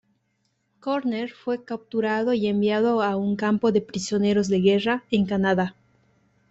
Körner 0.79 1.29
fue 1.31 1.63
capturado 1.63 2.33
y 2.33 2.47
enviado 2.47 3.03
a 3.03 3.15
un 3.17 3.35
campo 3.35 3.71
de 3.71 3.81
prisioneros 3.81 4.47
de 4.47 4.59
guerra 4.59 5.03
en 5.11 5.27
Canadá. 5.27 5.75